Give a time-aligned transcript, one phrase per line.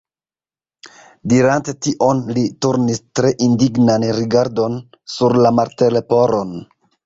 [1.33, 4.81] Dirante tion li turnis tre indignan rigardon
[5.19, 6.61] sur la Martleporon.